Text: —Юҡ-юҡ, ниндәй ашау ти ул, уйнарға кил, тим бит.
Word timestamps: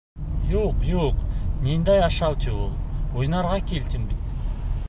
—Юҡ-юҡ, 0.51 1.19
ниндәй 1.67 2.03
ашау 2.07 2.39
ти 2.45 2.57
ул, 2.63 2.75
уйнарға 3.21 3.61
кил, 3.73 3.89
тим 3.95 4.13
бит. 4.15 4.27